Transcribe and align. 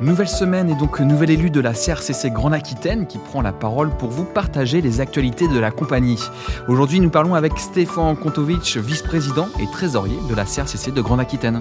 Nouvelle 0.00 0.28
semaine 0.28 0.70
et 0.70 0.76
donc 0.76 1.00
nouvel 1.00 1.30
élu 1.30 1.50
de 1.50 1.58
la 1.60 1.72
CRCC 1.72 2.30
Grande 2.30 2.54
Aquitaine 2.54 3.08
qui 3.08 3.18
prend 3.18 3.42
la 3.42 3.52
parole 3.52 3.90
pour 3.90 4.10
vous 4.10 4.24
partager 4.24 4.80
les 4.80 5.00
actualités 5.00 5.48
de 5.48 5.58
la 5.58 5.72
compagnie. 5.72 6.20
Aujourd'hui, 6.68 7.00
nous 7.00 7.10
parlons 7.10 7.34
avec 7.34 7.58
Stéphane 7.58 8.16
Kontovic, 8.16 8.76
vice-président 8.76 9.48
et 9.58 9.66
trésorier 9.72 10.16
de 10.28 10.36
la 10.36 10.44
CRCC 10.44 10.92
de 10.92 11.00
Grande 11.00 11.18
Aquitaine. 11.18 11.58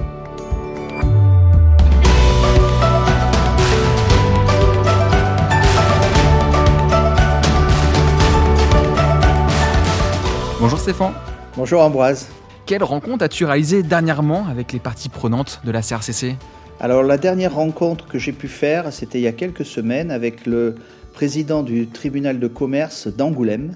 Bonjour 10.60 10.78
Stéphane. 10.78 11.14
Bonjour 11.56 11.82
Ambroise. 11.82 12.28
Quelle 12.68 12.84
rencontre 12.84 13.24
as-tu 13.24 13.46
réalisée 13.46 13.82
dernièrement 13.82 14.46
avec 14.48 14.74
les 14.74 14.80
parties 14.80 15.10
prenantes 15.10 15.60
de 15.64 15.72
la 15.72 15.82
CRCC 15.82 16.36
alors 16.80 17.02
la 17.04 17.18
dernière 17.18 17.56
rencontre 17.56 18.08
que 18.08 18.20
j'ai 18.20 18.32
pu 18.32 18.48
faire, 18.48 18.94
c'était 18.94 19.20
il 19.20 19.24
y 19.24 19.28
a 19.28 19.32
quelques 19.32 19.66
semaines 19.66 20.12
avec 20.12 20.46
le 20.46 20.76
président 21.14 21.64
du 21.64 21.88
tribunal 21.88 22.40
de 22.40 22.48
commerce 22.48 23.08
d'Angoulême. 23.08 23.76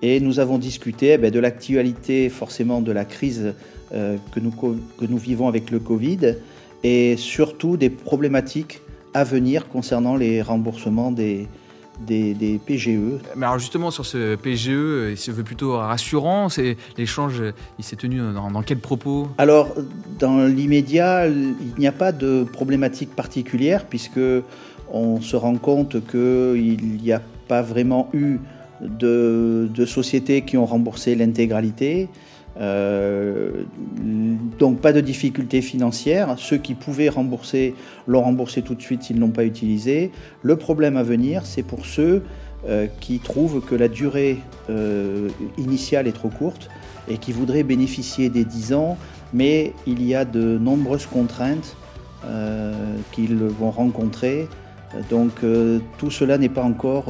Et 0.00 0.18
nous 0.18 0.40
avons 0.40 0.58
discuté 0.58 1.16
eh 1.22 1.30
de 1.30 1.38
l'actualité 1.38 2.28
forcément 2.30 2.80
de 2.80 2.90
la 2.90 3.04
crise 3.04 3.54
euh, 3.92 4.16
que, 4.34 4.40
nous, 4.40 4.50
que 4.50 5.04
nous 5.06 5.18
vivons 5.18 5.46
avec 5.46 5.70
le 5.70 5.78
Covid 5.78 6.36
et 6.82 7.16
surtout 7.18 7.76
des 7.76 7.90
problématiques 7.90 8.80
à 9.14 9.24
venir 9.24 9.68
concernant 9.68 10.16
les 10.16 10.40
remboursements 10.40 11.12
des, 11.12 11.46
des, 12.06 12.60
PGE. 12.64 13.20
Mais 13.36 13.46
alors 13.46 13.58
justement 13.58 13.90
sur 13.90 14.06
ce 14.06 14.36
PGE, 14.36 15.10
il 15.10 15.16
se 15.16 15.30
veut 15.30 15.44
plutôt 15.44 15.76
rassurant. 15.76 16.48
C'est 16.48 16.76
l'échange, 16.96 17.42
il 17.78 17.84
s'est 17.84 17.96
tenu 17.96 18.18
dans, 18.18 18.50
dans 18.50 18.62
quel 18.62 18.78
propos? 18.78 19.28
Alors 19.38 19.74
dans 20.18 20.44
l'immédiat, 20.46 21.26
il 21.28 21.74
n'y 21.78 21.86
a 21.86 21.92
pas 21.92 22.12
de 22.12 22.44
problématique 22.44 23.14
particulière 23.14 23.86
puisque 23.86 24.20
on 24.92 25.20
se 25.20 25.36
rend 25.36 25.56
compte 25.56 26.06
qu'il 26.06 26.98
n'y 27.02 27.12
a 27.12 27.22
pas 27.48 27.62
vraiment 27.62 28.08
eu 28.12 28.38
de, 28.80 29.68
de 29.72 29.86
sociétés 29.86 30.42
qui 30.42 30.56
ont 30.56 30.66
remboursé 30.66 31.14
l'intégralité. 31.14 32.08
Euh, 32.60 33.64
donc 34.58 34.80
pas 34.80 34.92
de 34.92 35.00
difficultés 35.00 35.62
financières. 35.62 36.34
Ceux 36.38 36.58
qui 36.58 36.74
pouvaient 36.74 37.08
rembourser 37.08 37.74
l'ont 38.06 38.22
remboursé 38.22 38.62
tout 38.62 38.74
de 38.74 38.82
suite 38.82 39.02
s'ils 39.02 39.16
ne 39.16 39.22
l'ont 39.22 39.30
pas 39.30 39.44
utilisé. 39.44 40.10
Le 40.42 40.56
problème 40.56 40.96
à 40.96 41.02
venir, 41.02 41.46
c'est 41.46 41.62
pour 41.62 41.86
ceux 41.86 42.22
euh, 42.68 42.86
qui 43.00 43.18
trouvent 43.18 43.60
que 43.64 43.74
la 43.74 43.88
durée 43.88 44.38
euh, 44.70 45.28
initiale 45.58 46.06
est 46.06 46.12
trop 46.12 46.28
courte 46.28 46.68
et 47.08 47.18
qui 47.18 47.32
voudraient 47.32 47.64
bénéficier 47.64 48.28
des 48.28 48.44
10 48.44 48.74
ans, 48.74 48.96
mais 49.32 49.72
il 49.86 50.06
y 50.06 50.14
a 50.14 50.24
de 50.24 50.58
nombreuses 50.58 51.06
contraintes 51.06 51.76
qu'ils 53.10 53.34
vont 53.34 53.72
rencontrer. 53.72 54.46
Donc 55.10 55.40
tout 55.98 56.10
cela 56.12 56.38
n'est 56.38 56.48
pas 56.48 56.62
encore 56.62 57.06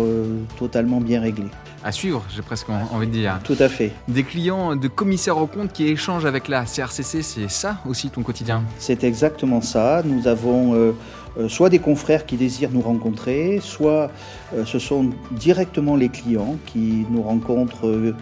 totalement 0.56 1.02
bien 1.02 1.20
réglé 1.20 1.44
à 1.84 1.92
suivre, 1.92 2.24
j'ai 2.34 2.42
presque 2.42 2.68
envie 2.68 3.06
de 3.06 3.12
dire. 3.12 3.40
Tout 3.44 3.56
à 3.58 3.68
fait. 3.68 3.92
Des 4.08 4.22
clients 4.22 4.76
de 4.76 4.88
commissaires 4.88 5.38
aux 5.38 5.46
comptes 5.46 5.72
qui 5.72 5.86
échangent 5.88 6.26
avec 6.26 6.48
la 6.48 6.64
CRCC, 6.64 7.22
c'est 7.22 7.50
ça 7.50 7.78
aussi 7.86 8.10
ton 8.10 8.22
quotidien? 8.22 8.62
C'est 8.78 9.04
exactement 9.04 9.60
ça. 9.60 10.02
Nous 10.04 10.28
avons 10.28 10.74
euh, 10.74 10.92
euh, 11.38 11.48
soit 11.48 11.70
des 11.70 11.78
confrères 11.78 12.26
qui 12.26 12.36
désirent 12.36 12.70
nous 12.70 12.80
rencontrer, 12.80 13.60
soit 13.60 14.10
euh, 14.54 14.64
ce 14.64 14.78
sont 14.78 15.10
directement 15.32 15.96
les 15.96 16.08
clients 16.08 16.56
qui 16.66 17.06
nous 17.10 17.22
rencontrent 17.22 18.12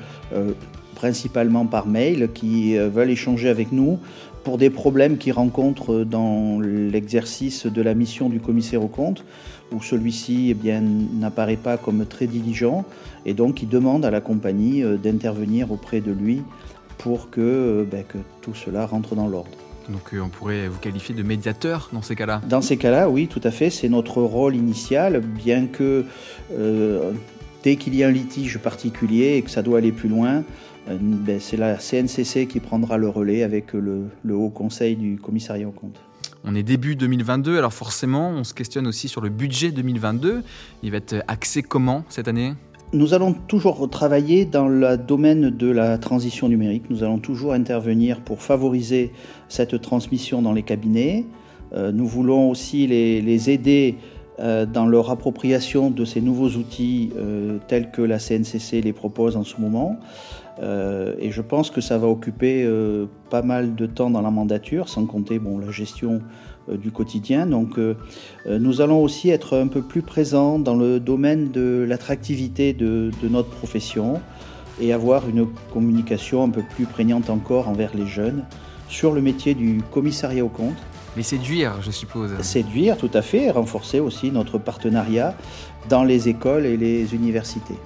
principalement 1.01 1.65
par 1.65 1.87
mail, 1.87 2.29
qui 2.35 2.77
veulent 2.77 3.11
échanger 3.11 3.49
avec 3.49 3.73
nous 3.73 3.99
pour 4.45 4.59
des 4.59 4.69
problèmes 4.69 5.17
qu'ils 5.17 5.33
rencontrent 5.33 6.05
dans 6.05 6.61
l'exercice 6.61 7.67
de 7.67 7.83
la 7.83 7.95
mission 7.95 8.29
du 8.29 8.39
commissaire 8.39 8.83
aux 8.85 8.89
comptes, 8.89 9.25
où 9.73 9.83
celui-ci 9.83 10.55
eh 10.65 10.81
n'apparaît 11.19 11.57
pas 11.57 11.79
comme 11.79 12.05
très 12.05 12.27
diligent, 12.27 12.85
et 13.25 13.33
donc 13.33 13.63
il 13.63 13.69
demande 13.69 14.05
à 14.05 14.11
la 14.11 14.21
compagnie 14.21 14.83
euh, 14.83 14.97
d'intervenir 14.97 15.73
auprès 15.73 16.01
de 16.01 16.13
lui 16.13 16.43
pour 16.99 17.31
que, 17.31 17.41
euh, 17.41 17.85
ben, 17.91 18.05
que 18.05 18.19
tout 18.43 18.55
cela 18.55 18.85
rentre 18.85 19.15
dans 19.15 19.27
l'ordre. 19.27 19.57
Donc 19.89 20.13
euh, 20.13 20.21
on 20.21 20.29
pourrait 20.29 20.69
vous 20.69 20.79
qualifier 20.79 21.15
de 21.15 21.23
médiateur 21.23 21.89
dans 21.95 22.03
ces 22.03 22.15
cas-là? 22.15 22.43
Dans 22.49 22.61
ces 22.61 22.77
cas-là, 22.77 23.09
oui, 23.09 23.27
tout 23.27 23.41
à 23.43 23.51
fait. 23.51 23.71
C'est 23.71 23.89
notre 23.89 24.21
rôle 24.21 24.55
initial, 24.55 25.21
bien 25.21 25.67
que 25.67 26.05
dès 27.63 27.77
qu'il 27.77 27.95
y 27.95 28.05
a 28.05 28.09
un 28.09 28.13
litige 28.13 28.59
particulier 28.59 29.37
et 29.37 29.43
que 29.43 29.51
ça 29.51 29.63
doit 29.63 29.79
aller 29.79 29.93
plus 29.93 30.09
loin, 30.09 30.45
ben, 30.89 31.39
c'est 31.41 31.57
la 31.57 31.77
CNCC 31.77 32.47
qui 32.47 32.59
prendra 32.61 32.97
le 32.97 33.09
relais 33.09 33.43
avec 33.43 33.73
le, 33.75 34.07
le 34.25 34.35
Haut 34.35 34.49
Conseil 34.49 34.97
du 34.97 35.19
Commissariat 35.19 35.69
aux 35.69 35.73
comptes. 35.73 36.01
On 36.45 36.55
est 36.55 36.63
début 36.63 36.97
2022, 36.97 37.59
alors 37.59 37.73
forcément, 37.73 38.31
on 38.31 38.45
se 38.45 38.55
questionne 38.55 38.87
aussi 38.87 39.09
sur 39.09 39.21
le 39.21 39.29
budget 39.29 39.73
2022. 39.73 40.43
Il 40.83 40.91
va 40.91 40.97
être 40.97 41.23
axé 41.29 41.63
comment 41.63 42.05
cette 42.09 42.29
année? 42.29 42.55
Nous 42.93 43.15
allons 43.15 43.35
toujours 43.35 43.89
travailler 43.89 44.47
dans 44.47 44.67
le 44.67 44.97
domaine 44.97 45.51
de 45.51 45.71
la 45.71 45.99
transition 45.99 46.49
numérique. 46.49 46.85
Nous 46.91 47.05
allons 47.05 47.19
toujours 47.19 47.53
intervenir 47.53 48.21
pour 48.21 48.43
favoriser 48.43 49.13
cette 49.49 49.81
transmission 49.81 50.43
dans 50.43 50.53
les 50.53 50.63
cabinets. 50.63 51.25
Euh, 51.73 51.93
nous 51.93 52.07
voulons 52.07 52.51
aussi 52.51 52.87
les, 52.89 53.51
aider 53.51 53.95
euh, 53.97 54.20
dans 54.67 54.87
leur 54.87 55.11
appropriation 55.11 55.91
de 55.91 56.05
ces 56.05 56.21
nouveaux 56.21 56.51
outils 56.51 57.11
euh, 57.17 57.59
tels 57.69 57.91
que 57.91 58.03
la 58.03 58.19
CNCC 58.19 58.81
les 58.83 58.93
propose 58.93 59.37
en 59.37 59.45
ce 59.45 59.61
moment. 59.61 59.99
et 60.63 61.31
je 61.31 61.43
pense 61.43 61.71
que 61.71 61.81
ça 61.81 61.97
va 61.99 62.07
occuper 62.07 62.69
pas 63.31 63.43
mal 63.43 63.75
de 63.75 63.87
temps 63.87 64.11
dans 64.11 64.21
la 64.21 64.31
mandature, 64.31 64.89
sans 64.89 65.07
compter 65.07 65.41
la 65.41 65.71
gestion 65.71 66.21
euh, 66.71 66.77
du 66.77 66.91
quotidien. 66.91 67.47
Donc 67.47 67.79
euh, 67.79 67.97
euh, 68.47 68.59
nous 68.59 68.81
allons 68.81 69.03
aussi 69.03 69.31
être 69.31 69.57
un 69.57 69.67
peu 69.67 69.83
plus 69.83 70.03
présents 70.03 70.59
dans 70.59 70.75
le 70.75 71.01
domaine 71.01 71.51
de 71.51 71.85
l'attractivité 71.89 72.73
de, 72.73 73.11
notre 73.29 73.49
profession 73.49 74.21
et 74.81 74.93
avoir 74.93 75.29
une 75.29 75.47
communication 75.73 76.43
un 76.43 76.49
peu 76.49 76.63
plus 76.63 76.87
prégnante 76.87 77.31
encore 77.31 77.69
envers 77.69 77.95
les 77.95 78.07
jeunes 78.07 78.45
sur 78.89 79.13
le 79.13 79.21
métier 79.21 79.55
du 79.55 79.83
commissariat 79.91 80.45
au 80.45 80.49
compte. 80.49 80.77
Mais 81.17 81.23
séduire, 81.23 81.83
je 81.83 81.91
suppose. 81.91 82.31
Séduire, 82.41 82.97
tout 82.97 83.11
à 83.15 83.23
fait, 83.23 83.47
et 83.47 83.51
renforcer 83.51 84.01
aussi 84.01 84.31
notre 84.31 84.59
partenariat 84.59 85.35
dans 85.89 86.05
les 86.05 86.29
écoles 86.29 86.67
et 86.67 86.77
les 86.77 87.15
universités. 87.15 87.77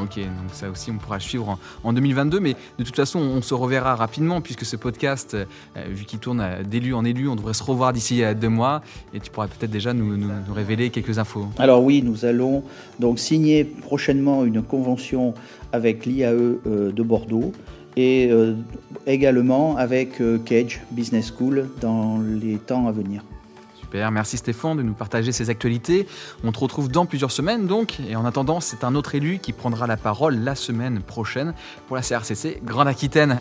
Ok, 0.00 0.16
donc 0.16 0.50
ça 0.52 0.70
aussi 0.70 0.90
on 0.90 0.96
pourra 0.96 1.20
suivre 1.20 1.58
en, 1.84 1.92
2022, 1.92 2.40
mais 2.40 2.54
de 2.78 2.84
toute 2.84 2.96
façon 2.96 3.18
on 3.18 3.42
se 3.42 3.52
reverra 3.52 3.94
rapidement 3.94 4.40
puisque 4.40 4.64
ce 4.64 4.76
podcast, 4.76 5.34
euh, 5.34 5.44
vu 5.90 6.04
qu'il 6.04 6.18
tourne 6.18 6.62
d'élu 6.64 6.94
en 6.94 7.04
élu, 7.04 7.28
on 7.28 7.36
devrait 7.36 7.52
se 7.52 7.62
revoir 7.62 7.92
d'ici 7.92 8.22
deux 8.40 8.48
mois 8.48 8.80
et 9.12 9.20
tu 9.20 9.30
pourras 9.30 9.48
peut-être 9.48 9.70
déjà 9.70 9.92
nous, 9.92 10.30
révéler 10.54 10.90
quelques 10.90 11.18
infos. 11.18 11.46
Alors 11.58 11.84
oui, 11.84 12.02
nous 12.02 12.24
allons 12.24 12.64
donc 13.00 13.18
signer 13.18 13.64
prochainement 13.64 14.44
une 14.44 14.62
convention 14.62 15.34
avec 15.72 16.06
l'IAE 16.06 16.32
euh, 16.32 16.92
de 16.92 17.02
Bordeaux 17.02 17.52
et 17.96 18.28
euh, 18.30 18.54
également 19.06 19.76
avec 19.76 20.22
Cage 20.44 20.80
Business 20.90 21.32
School 21.36 21.68
dans 21.80 22.20
les 22.20 22.56
temps 22.56 22.86
à 22.86 22.92
venir. 22.92 23.22
Merci 23.94 24.38
Stéphane 24.38 24.76
de 24.76 24.82
nous 24.82 24.94
partager 24.94 25.32
ces 25.32 25.50
actualités. 25.50 26.06
On 26.44 26.52
te 26.52 26.58
retrouve 26.58 26.90
dans 26.90 27.06
plusieurs 27.06 27.30
semaines 27.30 27.66
donc. 27.66 28.00
Et 28.08 28.16
en 28.16 28.24
attendant, 28.24 28.60
c'est 28.60 28.84
un 28.84 28.94
autre 28.94 29.14
élu 29.14 29.38
qui 29.38 29.52
prendra 29.52 29.86
la 29.86 29.96
parole 29.96 30.36
la 30.36 30.54
semaine 30.54 31.00
prochaine 31.02 31.54
pour 31.86 31.96
la 31.96 32.02
CRCC 32.02 32.60
Grande 32.64 32.88
Aquitaine. 32.88 33.40